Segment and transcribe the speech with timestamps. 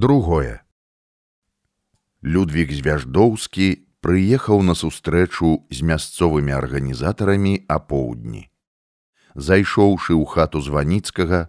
[0.00, 0.64] другое
[2.24, 3.66] Людвік звяждоўскі
[4.00, 8.40] прыехаў на сустрэчу з мясцовымі арганізатарамі апоўдні.
[9.36, 11.40] Зайшоўшы ў хату званіцкага,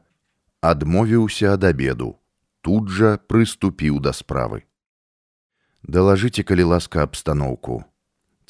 [0.59, 2.09] адмовіўся ад абеду,
[2.59, 4.67] тут жа прыступіў да справы.
[5.87, 7.87] Далажыце, калі ласка абстаноўку.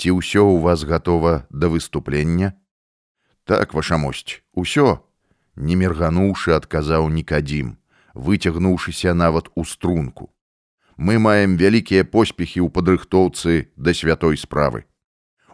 [0.01, 2.57] Ці ўсё ў вас гатова да выступлення?
[3.45, 5.05] Так ваша мосць, усё,
[5.55, 7.77] не міргануўшы адказаў нікадзім,
[8.13, 10.31] выцягнуўшыся нават у струнку
[11.01, 14.85] мы маем вялікія поспехі ў падрыхтоўцы да святой справы.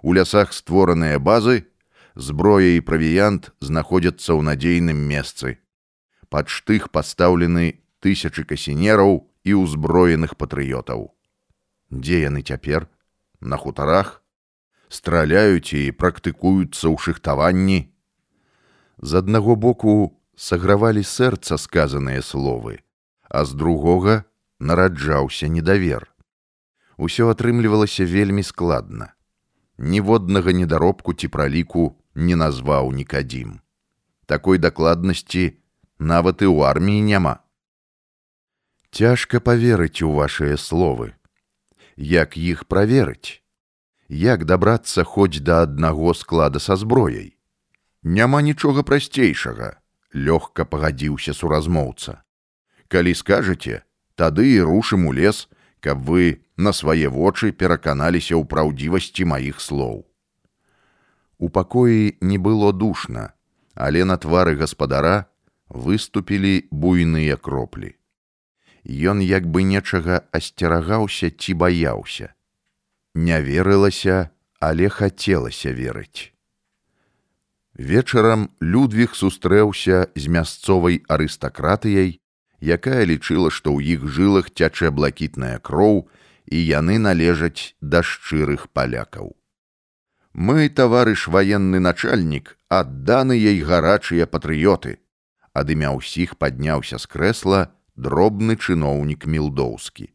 [0.04, 1.72] У лясах створаныя базы,
[2.20, 5.64] зброя і правіянт знаходзяцца ў надзейным месцы.
[6.28, 11.16] Пад штых пастаўлены тысячы касінераў і ўзброеных патрыётаў.
[11.96, 12.92] Дзе яны цяпер?
[13.40, 14.20] На хутарах?
[14.92, 17.88] Страляюць і практыкуюцца ў шыхтаванні.
[19.00, 22.86] З аднаго боку сагравалі сэрца сказаныя словы,
[23.26, 24.24] а з другога
[24.60, 26.14] нараджаўся недавер.
[26.98, 29.14] Усё атрымлівалася вельмі складна.
[29.78, 33.60] Ніводнага недаробку ці праліку не назваў нікадзім.
[34.26, 35.58] Такой дакладнасці
[36.00, 37.42] нават і ў арміі няма.
[38.94, 41.14] Цяжка паверыць у вашыя словы.
[41.98, 43.42] Як іх праверыць?
[44.10, 47.34] Як дабрацца хоць да аднаго склада са зброяй?
[48.02, 49.82] Няма нічога прасцейшага,
[50.18, 52.24] лёгка пагадзіўся суразмоўца.
[52.88, 53.84] Калі скажаце,
[54.16, 55.48] тады і рушым у лес,
[55.80, 60.06] каб вы на свае вочы пераканаліся ў праўдзівасці маіх слоў.
[61.38, 63.34] У пакоі не было душна,
[63.76, 65.30] але на твары гаспадара
[65.70, 67.94] выступілі буйныя кроплі.
[68.88, 72.34] Ён як бы нечага асцерагаўся ці баяўся.
[73.14, 76.34] Не верылася, але хацелася верыць.
[77.78, 82.18] Вечарам Людвіг сустрэўся з мясцовай арыстакратыяй,
[82.58, 86.10] якая лічыла, што ў іх жылах цячэ блакітная кроў
[86.50, 89.38] і яны належаць да шчырых палякаў.
[90.34, 94.98] Мы, таварыш ваенны начальнік, адданы ей гарачыя патрыёты.
[95.54, 97.62] Ад імя ўсіх падняўся з крэсла
[97.94, 100.10] дробны чыноўнік мілдоўскі.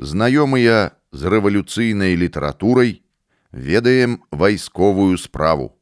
[0.00, 3.04] Знаёмыя з рэвалюцыйнай літаратурай
[3.52, 5.77] ведаем вайсковую справу.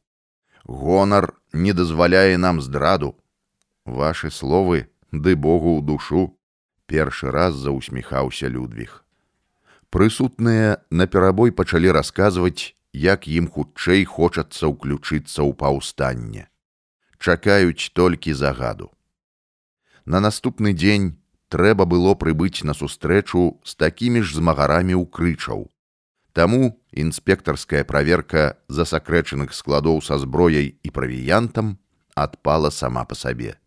[0.67, 3.15] Гонар не дазваляе нам здраду.
[3.85, 6.35] Вашы словы ды богу ў душу.
[6.87, 9.03] Першы раз заусміхаўся людвіг.
[9.89, 16.51] Прысутныя наперабой пачалі расказваць як ім хутчэй хочацца ўключыцца ў паўстанне.
[17.19, 18.91] Чакаюць толькі загаду.
[20.03, 21.15] На наступны дзень
[21.47, 25.71] трэба было прыбыць на сустрэчу з такімі ж змагарамі ўкрычаў
[26.37, 31.77] таму інспектарская праверка засакрэчаных складоў са зброяй і правіянтам
[32.13, 33.57] адпала сама па сабе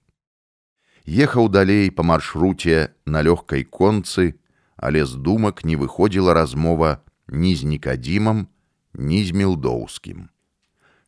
[1.06, 4.38] ехаў далей па маршруце на лёгкай концы,
[4.76, 8.46] але з думак не выходзіла размова ні з нікадзімам,
[8.94, 10.28] ні з мілдоўскім.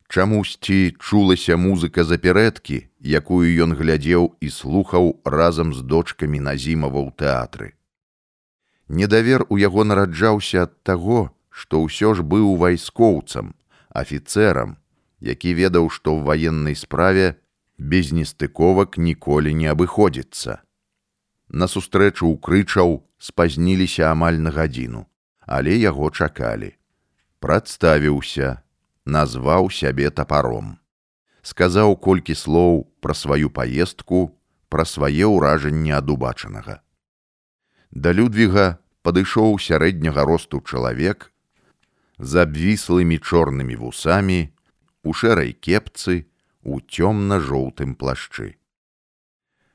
[0.07, 7.73] Чамусьці чулася музыка запярэдкі, якую ён глядзеў і слухаў разам з дочкамі назімава ў тэатры.
[8.89, 13.53] Недавер у яго нараджаўся ад таго, што ўсё ж быў вайскоўцам,
[13.93, 14.77] афіцэрам,
[15.21, 17.37] які ведаў, што ў ваеннай справе
[17.77, 20.65] без нестыковак ніколі не абыходзіцца.
[21.53, 25.05] На сустрэчу ўкрычаў спазніліся амаль на гадзіну,
[25.45, 26.73] але яго чакалі.
[27.37, 28.63] Прадставіўся,
[29.05, 30.79] назваў сябе тапаром.
[31.43, 34.31] Сказаў колькі слоў пра сваю паездку,
[34.73, 36.79] пра свае ўражанні ад убачанага.
[37.91, 41.32] Да Людвіга падышоў сярэдняга росту чалавек
[42.19, 44.53] з абвіслымі чорнымі вусамі,
[45.03, 46.25] у шэрай кепцы,
[46.63, 48.55] у цёмна-жоўтым плашчы.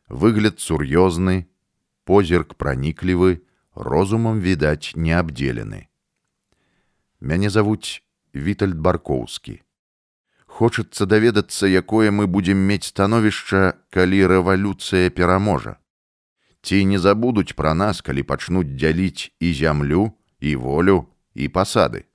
[0.09, 1.47] Выгляд сур'ёзны,
[2.05, 3.45] позірк праніклівы,
[3.75, 5.89] розумам відаць не абдзелены.
[7.21, 8.03] Мяне завуць
[8.35, 9.61] Вітальд баркоўскі.
[10.47, 15.77] Хочацца даведацца, якое мы будзем мець становішча, калі рэвалюцыя пераможа.
[16.63, 22.08] Ці не забудуць пра нас, калі пачнуць дзяліць і зямлю, і волю і пасады.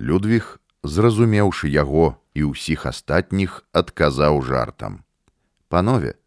[0.00, 5.04] Людвіг, зразумеўшы яго і ўсіх астатніх адказаў жартам.
[5.70, 6.18] Панове,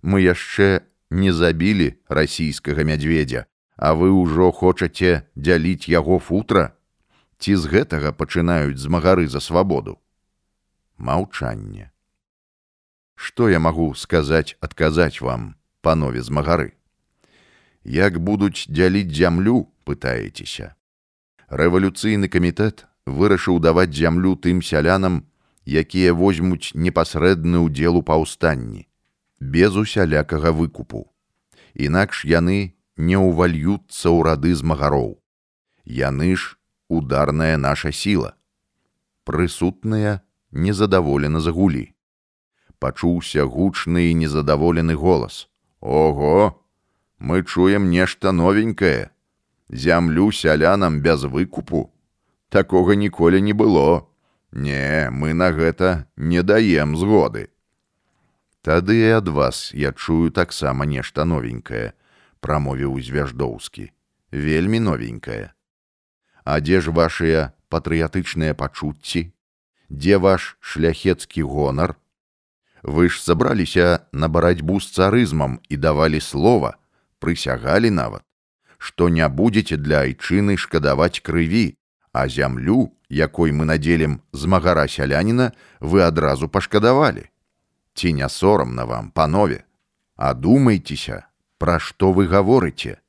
[0.00, 3.44] мы яшчэ не забілі расійскага мядзведзя,
[3.76, 6.72] а вы ўжо хочаце дзяліць яго футра,
[7.38, 10.00] ці з гэтага пачынаюць змагары за свабоду.
[10.96, 11.92] Маўчанне.
[13.14, 15.54] Што я магу сказаць адказаць вам,
[15.84, 16.72] панове змагары?
[17.84, 20.72] Як будуць дзяліць зямлю, пытаецеся.
[21.52, 25.24] Рэвалюцыйны камітэт вырашыў даваць зямлю тым сялянам,
[25.64, 28.88] якія возьмуць непасрэдны ўдзел у паўстанні
[29.44, 31.12] без усялякага выкупу.
[31.74, 35.20] Інакш яны не ўвальюцца ў рады змагароў.
[35.84, 36.56] Яны ж
[36.88, 38.34] ударная наша сіла.
[39.24, 41.92] Прысутныя незадаволена загулі.
[42.78, 45.48] Пачуўся гучны і незадаволены голас:
[45.80, 46.60] «Ого,
[47.18, 49.10] мы чуем нешта новенькае.
[49.68, 51.93] Зямлю сялянам без выкупу.
[52.54, 54.06] Такога ніколі не было.
[54.52, 57.50] Не, мы на гэта не даем згоды.
[58.62, 61.98] Тады і ад вас я чую таксама нешта новенькае,
[62.38, 63.90] прамовіў звяждоўскі,
[64.30, 65.50] вельмі новенькае.
[66.46, 69.34] А дзе ж вашыя патрыятычныя пачуцці,
[69.90, 71.98] дзе ваш шляхецкі гонар?
[72.86, 76.78] Вы ж сабраліся на барацьбу з царызмам і давалі слова,
[77.18, 78.22] прысягалі нават,
[78.78, 81.74] што не будзеце для айчыны шкадаваць крыві,
[82.14, 87.26] а зямлю, якой мы надзелем змагара сяляніна, вы адразу пашкадавалі.
[87.94, 89.66] Ці не сорамна вам, панове,
[90.14, 91.26] адумайцеся,
[91.58, 93.02] пра што вы гаворыце.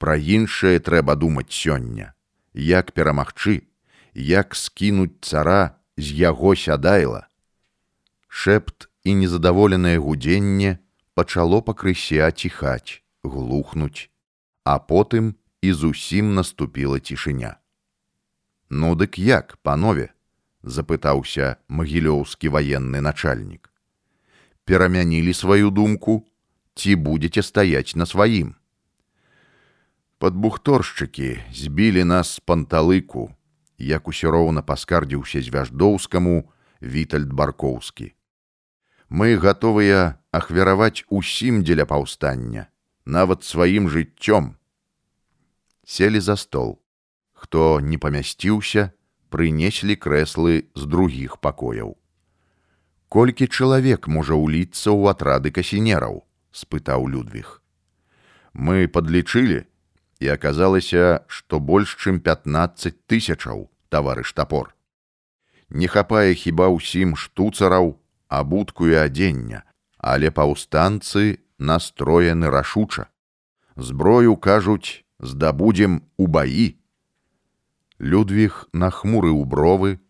[0.00, 2.16] Пра іншае трэба думаць сёння,
[2.56, 3.68] як перамагчы,
[4.16, 7.28] як скінуць цара з яго сядайла.
[8.24, 10.80] Шэпт і незадаволенае гудзенне
[11.12, 14.08] пачало пакрысе аціхаць, глухнуць,
[14.64, 17.59] а потым і зусім наступіла цішыня.
[18.70, 20.14] Ну дык як, панове,
[20.62, 23.66] запытаўся магілёўскі ваенны начальнік.
[24.64, 26.22] Перамянілі сваю думку,
[26.78, 28.54] ці будзеце стаяць на сваім.
[30.22, 33.34] Падбухторшчыкі збілі нас з панталыку,
[33.78, 36.46] як усё роўна паскардзіўся звяждоўскаму
[36.80, 38.14] Вітальд Баркоўскі.
[39.10, 42.70] Мы гатовыя ахвяраваць усім дзеля паўстання,
[43.04, 44.54] нават сваім жыццём.
[45.82, 46.79] Селі за стол
[47.40, 48.90] хто не памясціўся,
[49.32, 51.96] прынеслі крэслы з другіх пакояў.
[53.08, 56.20] Колькі чалавек можа ўліцца ў атрады касінераў,
[56.52, 57.62] спытаў Людвіг.
[58.52, 59.64] Мы падлічылі
[60.20, 64.74] і аказалася, што больш чым 15 тысячаў таварыш тапор.
[65.70, 67.96] Не хапае хіба ўсім штуцараў,
[68.28, 69.64] абутку і адзення,
[69.96, 73.08] але паўстанцы настроены рашуча.
[73.76, 76.79] Зброю кажуць, здабудзем у баі,
[78.00, 80.00] Людвіг нахмурыў бровы,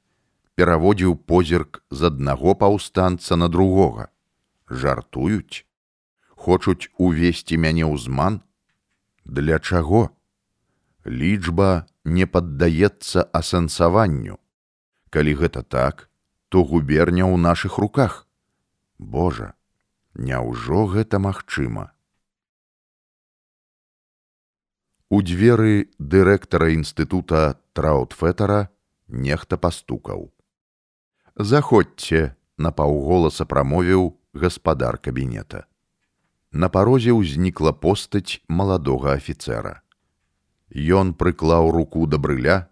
[0.55, 4.07] пераводзіў позірк з аднаго паўстанца на другога.
[4.71, 5.67] Жартуюць,
[6.31, 8.39] хочуць увесці мяне ў зман.
[9.27, 10.15] Для чаго?
[11.03, 14.39] Лічба не паддаецца асэнсаванню.
[15.11, 16.07] Калі гэта так,
[16.49, 18.27] то губерня ў нашых руках.
[18.99, 19.55] Божа,
[20.15, 21.91] няўжо гэта магчыма?
[25.11, 28.71] У дзверы дырэктара інстытута Траутфетара
[29.09, 30.31] нехта пастукаў.
[31.35, 35.67] Заходзьце, на паўголаса прамовіў гаспадар кабінета.
[36.53, 39.83] На парозе ўзнікла постаць маладога афіцэра.
[40.71, 42.71] Ён прыклаў руку да брыля,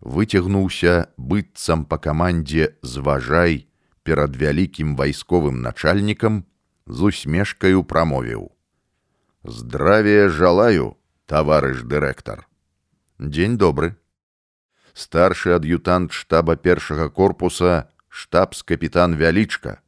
[0.00, 3.68] выцягнуўся быццам па камандзе зважай
[4.08, 6.44] перад вялікім вайсковым начальнікам
[6.88, 8.52] з усмешкаю прамовіў:
[9.44, 12.46] «Здравия жалаю, таварыш дырэктар.
[13.18, 13.96] Дзень добры.
[14.92, 19.80] Старшы ад'ютант штаба першага корпуса штабс-капітан вялічка.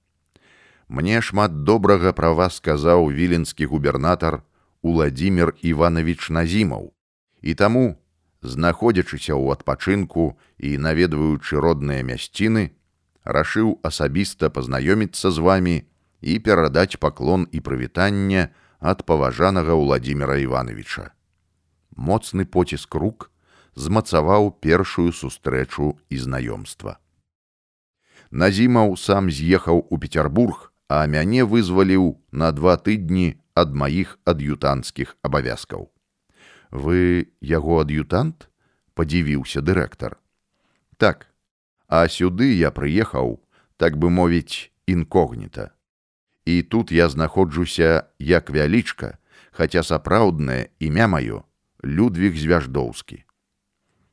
[0.88, 4.42] Мне шмат добрага пра вас сказаў віленскі губернатар
[4.82, 6.94] Уладзімир Іванович Назімаў.
[7.42, 7.98] І таму,
[8.42, 12.72] знаходзячыся ў адпачынку і наведваючы родныя мясціны,
[13.24, 15.76] рашыў асабіста пазнаёміцца з вамі
[16.22, 21.15] і перадаць паклон і прывітанне ад паважанага Владимира Івановича
[21.96, 23.30] моцны поціск рук
[23.76, 26.96] змацаваў першую сустрэчу і знаёмства.
[28.30, 35.90] Назімаў сам з'ехаў у Петербург, а мяне вызваліў на два тыдні ад маіх ад'ютанцкіх абавязкаў.
[36.70, 38.48] Вы яго ад'ютант
[38.94, 40.16] падзівіўся дырэктар.
[40.96, 41.28] Так,
[41.88, 43.40] а сюды я прыехаў,
[43.76, 45.70] так бы мовіць, інкогніта.
[46.44, 49.18] І тут я знаходжуся як вялічка,
[49.52, 51.42] хаця сапраўднае імя маё
[51.84, 53.24] Людвіг звяждоўскі.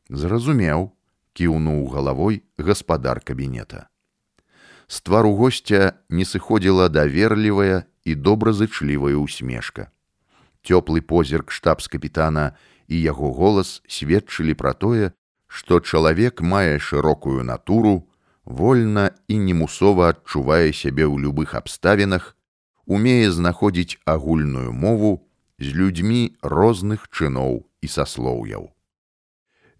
[0.09, 0.91] Зразумеў,
[1.33, 3.87] кіўнуў галавой гаспадар кабінета.
[4.87, 9.89] З твару госця не сыходзіла даверлівая і добразычлівая усмешка.
[10.63, 12.55] Цёплы позірк штабс-капітана
[12.87, 15.11] і яго голас сведчылі пра тое,
[15.47, 18.07] што чалавек мае шырокую натуру,
[18.45, 22.35] вольна і немусова адчувае сябе ў любых абставінах,
[22.85, 25.23] умее знаходзіць агульную мову
[25.59, 28.71] з людзьмі розных чыноў і саслоўяў.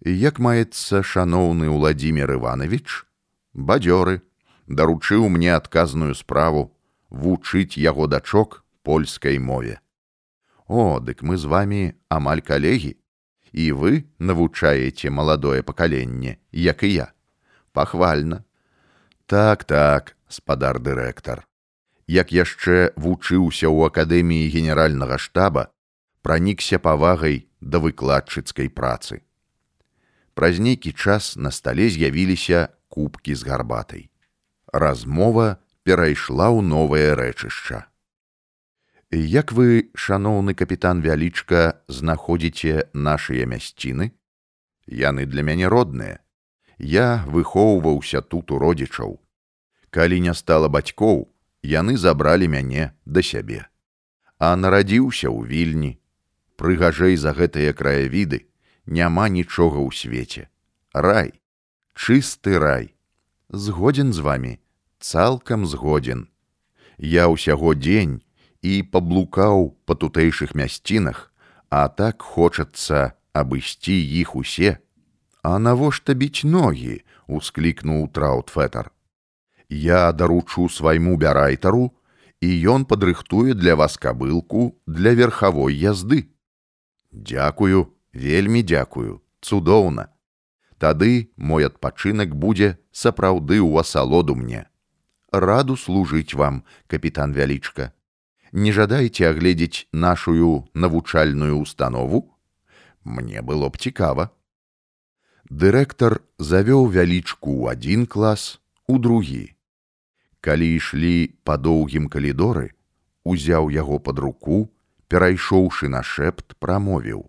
[0.04, 3.06] Як маецца шаноўны Владимир Иванович,
[3.54, 4.20] бадзёры,
[4.66, 6.76] даручыў мне адказную справу
[7.08, 9.80] вучыць яго дачок польскай мове.
[10.66, 12.96] О, дык мы з вами амаль калегі,
[13.52, 17.12] і вы навучаеце маладое пакаленне, як і я.
[17.72, 18.44] Пахвальна.
[19.26, 21.46] Так, так, спадар дырэктар.
[22.06, 25.72] Як яшчэ вучыўся ў акадэміі генеральнага штаба,
[26.20, 29.24] пранікся павагай да выкладчыцкай працы.
[30.34, 34.10] Праз нейкі час на стале з'явіліся кубкі з гарбатай.
[34.72, 37.88] Размова перайшла ў новае рэчышча.
[39.14, 44.10] Як вы, шаноўны капітан вялічка, знаходзіце нашыя мясціны?
[44.90, 46.18] Яны для мяне родныя.
[46.78, 49.20] Я выхоўваўся тут у родзічаў.
[49.94, 51.30] Калі не стала бацькоў,
[51.64, 53.64] яны забралі мяне да сябе.
[54.38, 55.92] А нарадзіўся ў вільні.
[56.60, 58.44] Прыгажэй за гэтыя краявіды
[58.86, 60.52] няма нічога ў свеце.
[60.92, 61.32] Рай,
[61.96, 62.92] чысты рай.
[63.48, 64.52] Згодзін з вамі,
[65.00, 66.28] цалкам згодзін.
[66.98, 68.22] Я ўсяго дзень,
[68.64, 71.28] і паблукаў па тутэйшых мясцінах,
[71.68, 74.78] а так хочацца абысці іх усе.
[75.44, 78.93] А навошта біць ногі, усклікнуў траутфетар.
[79.74, 81.90] Я даручу свайму бярайтару,
[82.40, 86.30] і ён падрыхтуе для вас кабылку для верхавой язды.
[87.10, 90.08] Дякую, вельмі дзякую, цудоўна.
[90.78, 94.66] Тады мой адпачынак будзе сапраўды ў асалоду мне.
[95.32, 97.94] Раду служыць вам, капітан вялічка
[98.54, 102.20] не жадаеце агледзець нашую навучальную установу
[103.02, 104.30] мне было б цікава
[105.50, 109.53] дырэктар завёў вялічку ў адзін клас у другі
[110.46, 111.14] калі ішлі
[111.48, 112.66] па доўгім калідоры
[113.34, 114.58] узяў яго пад руку
[115.12, 117.24] перайшоўшы на шэпт прамовіў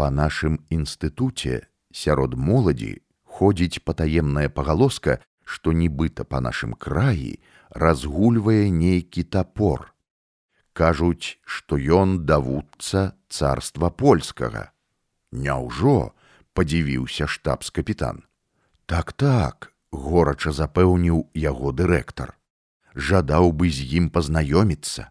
[0.00, 1.60] па нашым інстытуце
[2.04, 2.94] сярод моладзі
[3.38, 7.36] ходзіць патаемная пагалоска што нібыта па нашым краі
[7.84, 9.88] разгульвае нейкі тапор
[10.78, 14.70] кажуць, што ён давудца царства польскага.
[15.34, 16.14] Няўжо
[16.54, 18.22] падзівіўся штабс-капітан.
[18.86, 22.34] Так так, горача запэўніў яго дырэктар.
[22.94, 25.10] Жадаў бы з ім пазнаёміцца.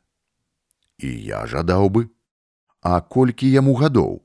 [1.00, 2.10] І я жадаў бы,
[2.82, 4.24] А колькі яму гадоў?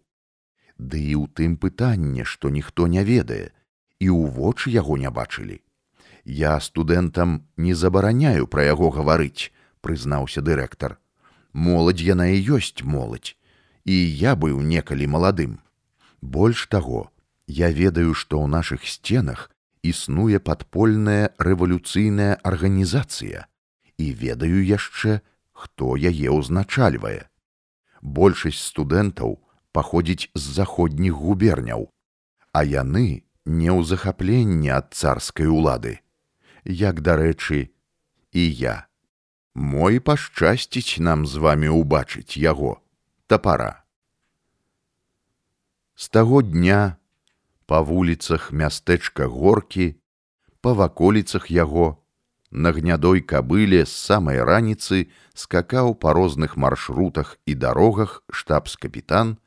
[0.79, 3.51] Ды і ў тым пытанне, што ніхто не ведае,
[3.99, 5.63] і ў вочы яго не бачылі.
[6.25, 11.01] Я студэнтам не забараняю пра яго гаварыць, прызнаўся дырэктар
[11.53, 13.37] моладзь яна і ёсць моладзь
[13.85, 15.61] і я быў некалі маладым
[16.21, 17.11] больш таго
[17.47, 19.51] я ведаю што ў нашых сценах
[19.83, 23.47] існуе падпольная рэвалюцыйная арганізацыя.
[23.99, 25.21] І ведаю яшчэ
[25.53, 27.29] хто яе ўзначальвае.
[28.03, 29.39] Большасць студэнтаў
[29.73, 31.93] паходзіць з заходніх губерняў
[32.53, 35.99] а яны не ў захапленне ад царскай улады.
[36.65, 37.73] Як дарэчы
[38.31, 38.87] і я.
[39.55, 42.79] Мой пашчасціць нам з вами ўбачыць яго.
[43.27, 43.85] Тапара.
[45.97, 46.97] З таго дня
[47.73, 49.85] па вуліцах мястэчка горкі,
[50.61, 52.05] па ваколіцах яго,
[52.51, 59.39] на гнядой кабыле з самай раніцы скакаў па розных маршрутах і дарогах штабс-капітан,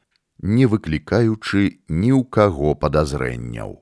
[0.42, 3.78] не выклікаючы ні ў каго падазрэнняў.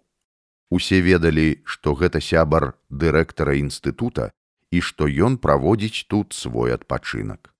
[0.67, 4.31] Усе ведалі, што гэта сябар дырэктара інстытута,
[4.75, 7.55] і што ён праводзіць тут свой адпачынак.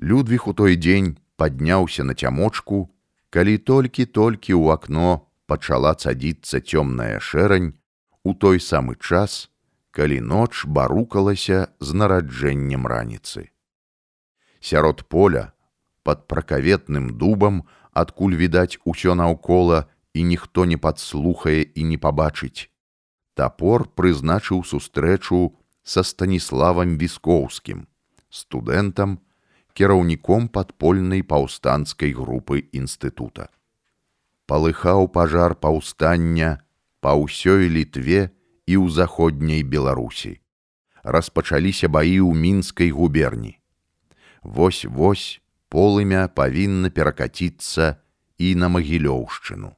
[0.00, 2.88] Людвіг у той дзень падняўся на цямочку,
[3.30, 7.74] калі толькі-толькі ў акно пачала цадзіцца цёмная шэрань
[8.24, 9.48] у той самы час,
[9.90, 13.48] калі ноч барукалася з нараджэннем раніцы.
[14.60, 15.52] Сярод поля,
[16.02, 22.68] пад пракаветным дубам, адкуль відаць усё наўкола і ніхто не падслухае і не пабачыць,
[23.34, 27.86] тапор прызначыў сустрэчу са станіславам віскоўскім
[28.28, 29.18] студэнтам
[29.78, 33.46] кіраўніком падпольнай паўстанцкай групы інстытута.
[34.50, 36.58] Палыхаў пажар паўстання
[36.98, 38.34] па ўсёй літве
[38.66, 40.40] і ў заходняй беларусі.
[41.06, 43.54] Распачаліся баі ў мінскай губерні.
[44.42, 45.38] Вось вось
[45.70, 48.02] полымя павінна перакаціцца
[48.38, 49.76] і на магілёўшчыну.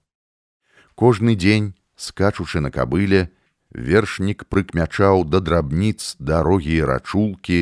[0.94, 3.28] Кожны дзень скачучы на кабыле
[3.74, 7.60] вершнік прыкмячаў да драбніц дарогі і рачулкі,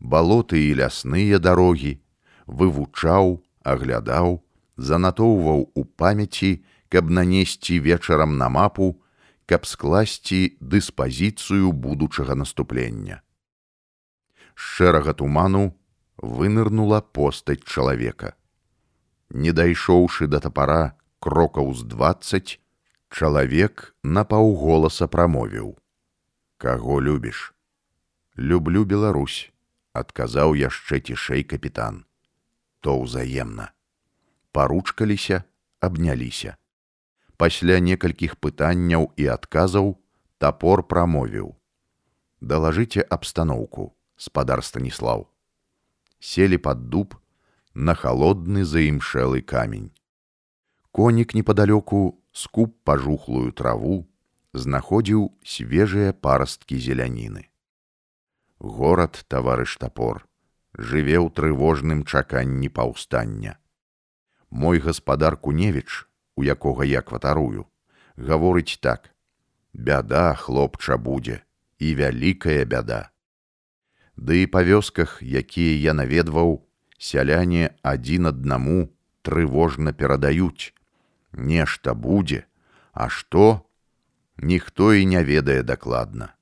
[0.00, 1.98] балоты і лясныя дарогі,
[2.46, 4.40] вывучаў, аглядаў,
[4.76, 9.00] занатоўваў у памяці, каб нанесці вечарам на мапу,
[9.46, 13.20] каб скласці дыспазіцыю будучага наступлення.
[14.54, 15.74] З шэрага туману
[16.16, 18.34] вынырнула постаць чалавека.
[19.30, 22.58] Не дайшоўшы да тапара крокаў з двадцать,
[23.08, 25.76] Чалавек напаўголаса прамовіў:
[26.58, 27.54] «Каго любіш?
[28.36, 29.48] Люблю Беларусь,
[30.02, 32.04] адказаў яшчэ цішэй капітан.
[32.80, 33.72] то ўзаемна.
[34.52, 35.44] Паручкаліся,
[35.80, 36.56] абняліся.
[37.36, 39.98] Пасля некалькіх пытанняў і адказаў
[40.38, 41.54] топор прамовіў:
[42.40, 45.28] «Далажыце абстаноўку, спадар Станіслаў.
[46.18, 47.14] Селі пад дуб
[47.74, 49.94] на халодны заімшэлы камень.
[50.90, 54.06] Конік непадалёку скуп пажухлую траву,
[54.54, 57.46] знаходзіў свежыя парасткі зеляніны.
[58.58, 60.28] Горад таварыш топор
[60.78, 63.58] жыве ў трывожным чаканні паўстання.
[64.50, 67.66] Мой гаспадар Куневіч, у якога я кватарую,
[68.16, 69.10] гаворыць так:
[69.72, 71.42] бяда хлопча будзе
[71.78, 73.10] і вялікая бяда.
[74.16, 76.66] Ды і па вёсках, якія я наведваў,
[76.98, 78.90] сяляне адзін аднаму
[79.22, 80.74] трывожна перадаюць:
[81.32, 82.46] нешта будзе,
[82.92, 83.62] а што?
[84.38, 86.37] Ніхто і не ведае дакладна.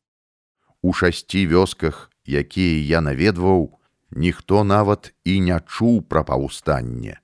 [0.82, 3.78] У шасці вёсках, якія я наведваў,
[4.10, 7.20] ніхто нават і не чуў пра паўстанне.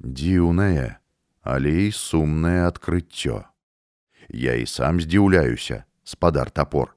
[0.00, 0.98] Дзіўнае,
[1.42, 3.44] але і сумнае адкрыццё.
[4.28, 6.96] Я і сам здзіўляюся, спадар топор.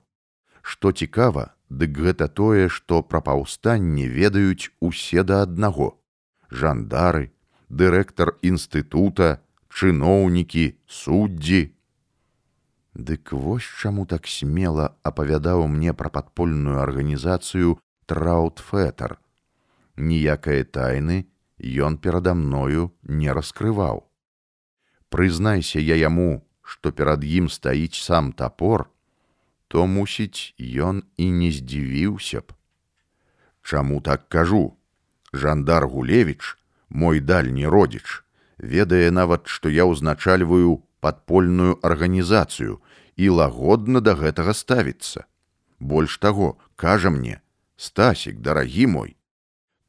[0.61, 5.99] Што цікава, дык гэта тое, што пра паўстанне ведаюць усе да аднаго:
[6.49, 7.31] жандары,
[7.69, 11.76] дырэктар інстытута, чыноўнікі, суддзі.
[12.97, 17.77] Дык вось чаму так смела апавядаў мне пра падпольную арганізацыю
[18.09, 19.19] траутфетер.
[19.97, 21.17] Ніякае тайны
[21.61, 24.01] ён перада мною не раскрываў.
[25.13, 28.89] Прызнайся я яму, што перад ім стаіць сам топор,
[29.67, 32.57] то мусіць ён і не здзівіўся б.
[33.61, 34.73] Чаму так кажу?
[35.33, 36.57] Жандар Гулевіч,
[36.89, 38.25] мой дальні родзіч,
[38.57, 42.79] ведае нават, што я ўзначальваю падпольную арганізацыю
[43.15, 45.25] і лагодна да гэтага ставіцца.
[45.79, 47.41] Больш таго, кажа мне,
[47.77, 49.15] Стасік, дарагі мой,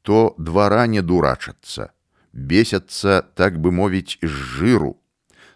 [0.01, 1.89] то двара не дурачацца,
[2.33, 4.97] бесяцца, так бы мовіць, з жыру.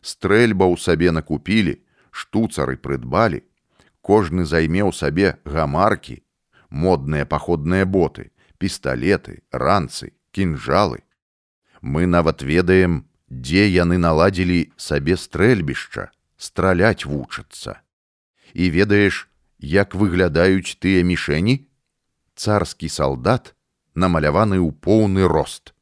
[0.01, 1.77] Стрэльба ў сабе накупілі,
[2.09, 3.45] штуцары прыдбалі,
[4.01, 6.25] кожны займеў сабе гамаркі,
[6.69, 11.05] модныя паходныя боты, пісталеты, ранцы, кінжалы.
[11.81, 13.05] Мы нават ведаем,
[13.41, 17.81] дзе яны наладзілі сабе стрэльбішча, страляць вучацца.
[18.53, 19.27] І ведаеш,
[19.59, 21.65] як выглядаюць тыя мішэні,
[22.35, 23.55] царскі салдат
[23.95, 25.73] намаляваны ў поўны рост.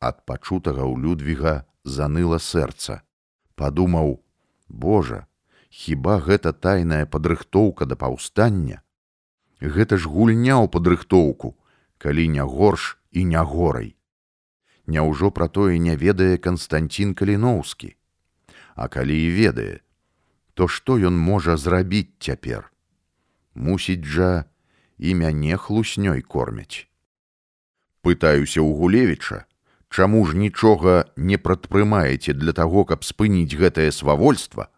[0.00, 3.00] Ад пачутага ў Людвіга заныла сэрца.
[3.54, 4.20] Падумаў:
[4.68, 5.26] Божа,
[5.68, 8.82] хіба гэта тайная падрыхтоўка да паўстання?
[9.60, 11.56] Гэта ж гульня ў падрыхтоўку,
[12.00, 13.99] калі не горш і не горай.
[14.86, 17.96] Няўжо пра тое не ведае Канстанцін Каліноўскі.
[18.74, 19.80] А калі і ведае,
[20.54, 22.72] то што ён можа зрабіць цяпер?
[23.54, 24.44] Мусіць жа,
[24.98, 26.88] і мяне хлуснёй кормяць.
[28.04, 29.44] Пытаюся ў гулевіча,
[29.88, 34.68] чаму ж нічога не прадпрымаеце для таго, каб спыніць гэтае свавольства,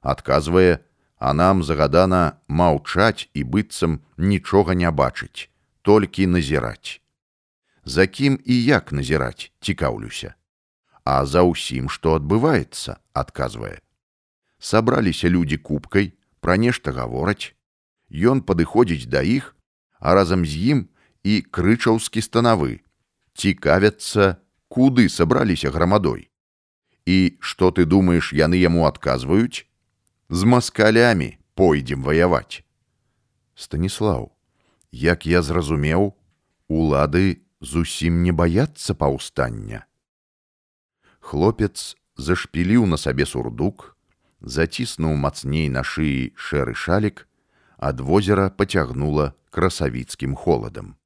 [0.00, 0.80] адказвае,
[1.20, 5.48] а нам загадана маўчаць і быццам нічога не бачыць,
[5.82, 7.00] толькі назіраць.
[7.84, 10.34] За кім і як назіраць, цікаўлюся.
[11.04, 13.80] А за ўсім, што адбываецца, адказвае.
[14.58, 17.56] Сабраліся людзі кубкай, пра нешта гавораць,
[18.10, 19.54] Ён падыходзіць да іх,
[20.02, 20.78] а разам з ім
[21.22, 22.82] і крычаўскі станавы,
[23.38, 26.26] цікавяцца, куды сабраліся грамадой.
[27.06, 29.66] І што ты думаеш, яны яму адказваюць?
[30.28, 32.66] З маскалямі пойдзем ваяваць.
[33.54, 34.30] Станіслаў,
[34.90, 36.14] як я зразумеў,
[36.66, 39.84] улады зусім не баяцца паўстання.
[41.20, 43.96] Хлопец зашпіліў на сабе сурдук,
[44.40, 47.28] заціснуў мацней на шыі шэры шалік,
[47.76, 50.96] ад возера пацягнула красавіцкім холадам.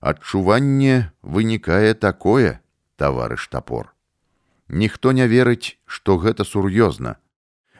[0.00, 2.60] Адчуванне вынікае такое,
[2.96, 3.94] таварыш топор.
[4.68, 7.16] Ніхто не верыць, што гэта сур'ёзна.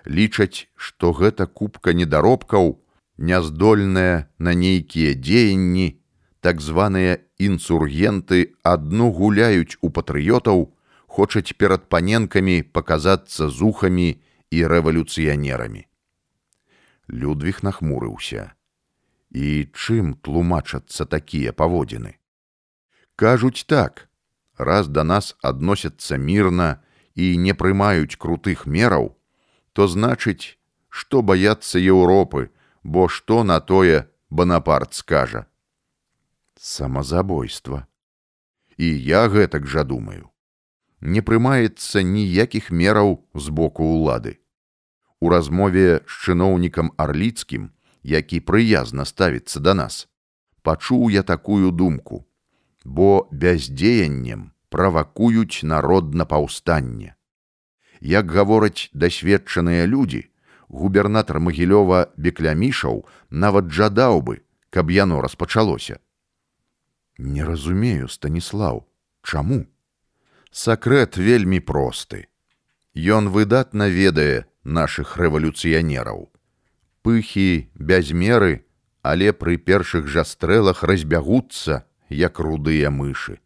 [0.04, 2.80] Лічаць, што гэта купка недаробкаў,
[3.18, 6.00] няздольная на нейкія дзеянні,
[6.44, 10.76] так званыя інсургенты адну гуляюць у патрыётаў,
[11.08, 14.20] хочуць перад паненкамі паказацца зухамі
[14.52, 15.88] і рэвалюцыянерамі.
[17.08, 18.52] Людвіг нахмурыўся.
[19.32, 22.20] І чым тлумачацца такія паводзіны?
[23.16, 24.04] Кажуць так,
[24.58, 29.16] раз да нас адносяцца мірна і не прымаюць крутых мераў,
[29.72, 30.60] то значыць,
[30.92, 32.52] што баяцца Еўропы,
[32.84, 35.46] бо што на тое Банапарт скажа.
[36.60, 37.86] Самазабойства.
[38.76, 40.30] І я гэтак жа думаю.
[41.00, 44.38] Не прымаецца ніякіх мераў з боку ўлады
[45.24, 47.70] у размове з чыноўнікам арліцкім,
[48.04, 50.04] які прыязна ставіцца да нас,
[50.60, 52.26] пачуў я такую думку:
[52.84, 57.16] бо бяздзеяннем правакуюць народ на паўстанне.
[58.04, 60.28] Як гавораць дасведчаныя людзі,
[60.68, 66.03] губернатар магілёва беклямішаў нават жадаў бы, каб яно распачалося.
[67.18, 68.86] Не разумею, станіслаў,
[69.22, 69.66] чаму?
[70.50, 72.26] Сакрэт вельмі просты.
[72.94, 76.30] Ён выдатна ведае нашых рэвалюцыянераў.
[77.02, 78.66] Пыхі без меры,
[79.02, 83.38] але пры першых жа стрэлах разбягуцца, як рудыя мышы.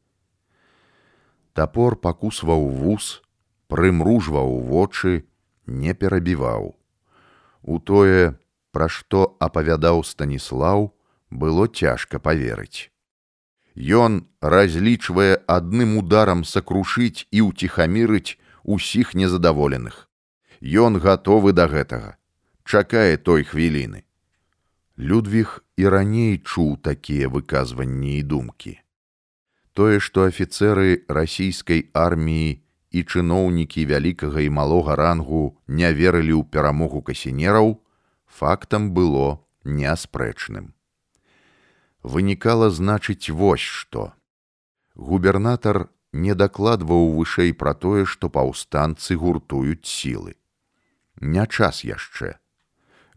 [1.53, 3.21] Тапор пакусваў вус,
[3.69, 5.27] прымружваў вочы,
[5.67, 6.77] не перабіваў.
[7.63, 8.39] У тое,
[8.73, 10.95] пра што апавядаў станіслаў,
[11.29, 12.89] было цяжка поверыць.
[13.79, 18.35] Ён разлічвае адным ударам сакрушыць і ўціхамірыць
[18.67, 20.11] усіх незадаволеных.
[20.59, 22.19] Ён гатовы да гэтага,
[22.67, 24.03] чакае той хвіліны.
[24.99, 28.83] Людвіг і раней чуў такія выказванні і думкі.
[29.79, 32.59] Тое, што афіцэры расійскай арміі
[32.91, 37.79] і чыноўнікі вялікага і малога рангу не верылі ў перамогу касінераў,
[38.27, 40.75] фактам было неаспрэчным
[42.03, 44.13] вынікала значыць вось што.
[44.95, 50.35] Губернатар не дакладваў вышэй пра тое, што паўстанцы гуртуюць сілы.
[51.21, 52.39] Не час яшчэ.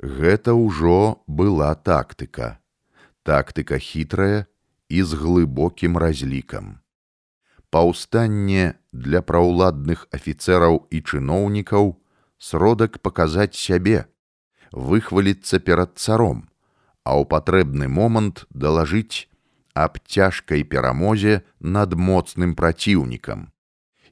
[0.02, 2.60] Гэта ўжо была тактыка.
[3.24, 4.46] Тактыка хітрая
[4.90, 6.82] і з глыбокім разлікам.
[7.70, 11.96] Паўстанне для праўладных афіцэраў і чыноўнікаў
[12.42, 14.10] сродак паказаць сябе,
[14.74, 16.51] выхваліцца перад царом,
[17.04, 19.28] а ў патрэбны момант далажыць
[19.74, 23.50] аб цяжкай перамозе над моцным праціўнікам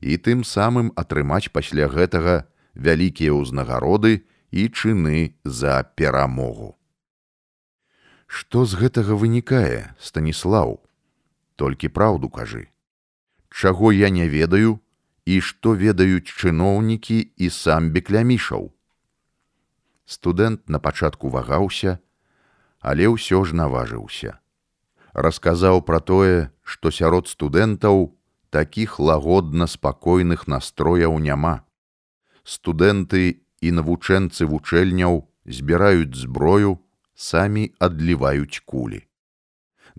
[0.02, 6.76] і тым самым атрымаць пасля гэтага вялікія ўзнагароды і чыны за перамогу.
[8.26, 10.80] Што з гэтага вынікае, станіслаў,
[11.56, 12.70] толькі праўду кажы,
[13.50, 14.80] чаго я не ведаю
[15.26, 18.70] і што ведаюць чыноўнікі і сам беклямішаў.
[20.06, 22.00] Студэнт на пачатку вагаўся,
[22.80, 24.40] але ўсё ж наважыўся.
[25.14, 28.16] Расказаў пра тое, што сярод студэнтаў
[28.50, 31.66] такіх лагодна спакойных настрояў няма.
[32.44, 36.80] Студэнты і навучэнцы вучэльняў збіраюць зброю,
[37.16, 39.04] самі адліваюць кулі.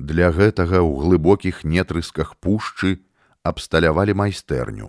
[0.01, 3.05] Для гэтага ў глыбокіх нетрысках пушчы
[3.45, 4.89] абсталявалі майстэрню.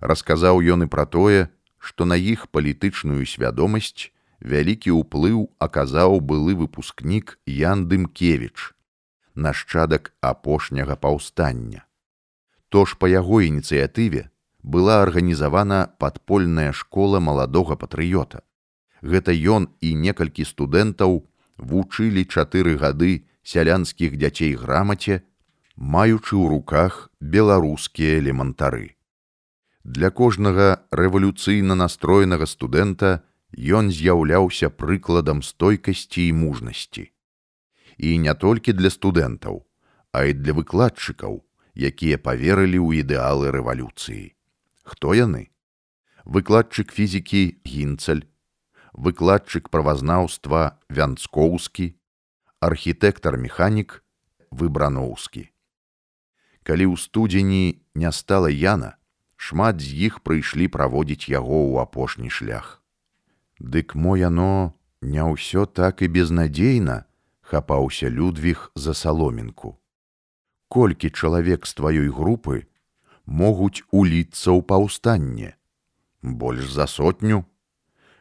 [0.00, 4.08] Расказаў ён і пра тое, што на іх палітычную свядомасць
[4.42, 8.74] вялікі ўплыў аказаў былы выпускнік Ян Дымкевіч,
[9.34, 11.86] нашчадак апошняга паўстання.
[12.68, 14.28] То ж па яго ініцыятыве
[14.62, 18.42] была арганізавана падпольная школа маладога патрыёта.
[19.02, 21.22] Гэта ён і некалькі студэнтаў
[21.58, 25.22] вучылі чатыры гады сялянскіх дзяцей грамаце,
[25.76, 28.94] маючы ў руках беларускія элемантары.
[29.82, 37.12] Для кожнага рэвалюцыйна настроенага студэнта ён з'яўляўся прыкладам стойкасці і мужнасці.
[37.98, 39.64] І не толькі для студэнтаў,
[40.12, 41.44] а і для выкладчыкаў,
[41.76, 44.32] якія поверылі ў ідэалы рэвалюцыі.
[44.84, 45.52] Хто яны?
[46.24, 48.24] Выкладчык фізікі гінцаль,
[48.92, 51.96] выкладчык правазнаўства вянцкоўскі,
[52.60, 54.04] архітэктар механік
[54.50, 55.48] выбраноўскі.
[56.62, 58.96] Калі ў студзені не стала яна,
[59.36, 62.81] шмат з іх прыйшлі праводзіць яго ў апошні шлях.
[63.62, 64.74] Дык мо яно
[65.06, 67.06] не ўсё так і безнадзейна
[67.46, 69.78] хапаўся людвіг за саломінку.
[70.66, 72.66] Колькі чалавек з тваёй групы
[73.22, 75.54] могуць уліцца ў паўстанне,
[76.22, 77.46] больш за сотню.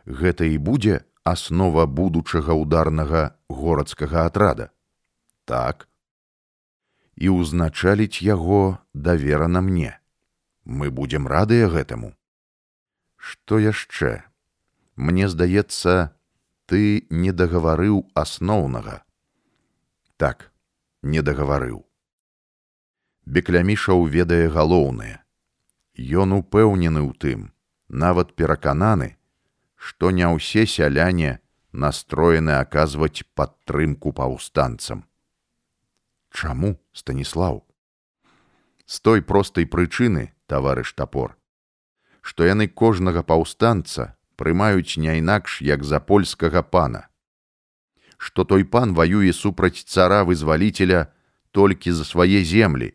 [0.05, 4.69] Гэта і будзе аснова будучага ударнага горацкага атрада.
[5.49, 5.89] Так.
[7.17, 9.97] І ўзначаліць яго даверана мне.
[10.65, 12.13] Мы будзем радыя гэтаму.
[13.17, 14.30] Што яшчэ?
[15.01, 16.13] Мне здаецца,
[16.69, 18.99] ты не дагаварыў асноўнага.
[20.21, 20.51] Так,
[21.01, 21.79] не дагаварыў.
[23.25, 25.15] Беклямішаў ведае галоўнае.
[26.25, 27.49] Ён упэўнены ў тым,
[27.89, 29.17] нават перакананы,
[29.73, 31.33] што не ўсе сяляне
[31.73, 35.03] настроены аказваць падтрымку паўстанцам.
[36.29, 37.65] Чаму, станіслаў?
[38.85, 41.37] З той простай прычыны, таварыш тапор,
[42.21, 47.05] што яны кожнага паўстанца прымаюць не інакш як за польскага пана.
[48.17, 51.05] Што той пан ваюе супраць цара вызваліцеля
[51.51, 52.93] толькі за свае землі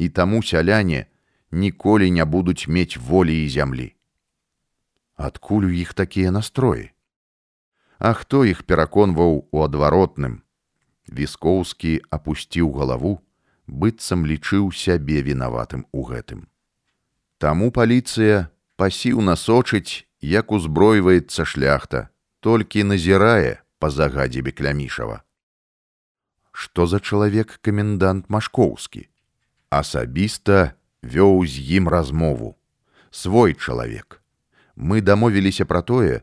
[0.00, 1.06] і таму сяляне
[1.52, 3.88] ніколі не будуць мець волі і зямлі.
[5.16, 6.90] Адкуль у іх такія настроі?
[7.98, 10.40] А хто іх пераконваў у адваротным?
[11.12, 13.18] Віскоўскі апусціў галаву
[13.66, 16.48] быццам лічыў сябе вінаватым у гэтым.
[17.38, 18.48] Таму паліцыя
[18.80, 22.08] пасіўна сочыць, як узбройваецца шляхта,
[22.40, 25.22] толькі назірае па загадзе беклямішава.
[26.52, 29.08] Што за чалавек камендант Машкоўскі?
[29.70, 32.56] Асабіста вёў з ім размову.
[33.10, 34.20] Свой чалавек.
[34.76, 36.22] Мы дамовіліся пра тое,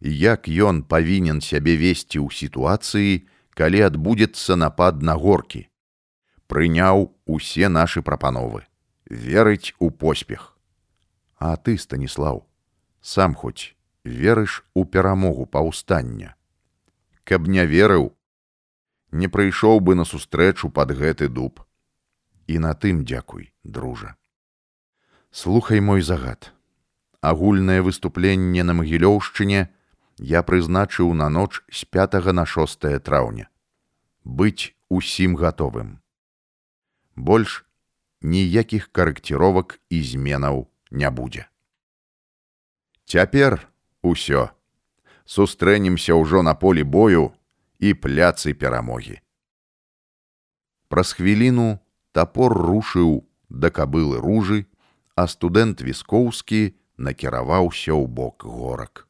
[0.00, 5.68] як ён павінен сябе весці ў сітуацыі, калі адбудзецца напад на горкі.
[6.46, 8.66] Прыняў усе нашы прапановы,
[9.08, 10.56] верыць у поспех.
[11.38, 12.44] А ты, Станіслаў,
[13.06, 16.34] сам хоць верыш у перамогу паўстання.
[17.22, 18.10] Каб не верыў,
[19.12, 21.62] не прыйшоў бы на сустрэчу пад гэты дуб.
[22.46, 24.16] І на тым дзякуй, дружа.
[25.30, 26.52] Слухай мой загад.
[27.20, 29.66] Агульнае выступленне на магілёўшчыне
[30.18, 33.50] я прызначыў на ноч з 5 на 6 траўня.
[34.24, 35.98] Быць усім гатовым.
[37.14, 37.62] Больш
[38.22, 41.46] ніякіх карэкціровак і зменаў не будзе.
[43.06, 43.62] Цяпер
[44.02, 44.50] усё.
[45.30, 47.30] Сустрэнемся ўжо на полі бою
[47.78, 49.22] і пляцы перамогі.
[50.90, 51.78] Праз хвіліну
[52.10, 54.66] тапор рушыў да кабылы ружы,
[55.14, 59.05] а студэнт віскоўскі накіраваўся ў бок горак.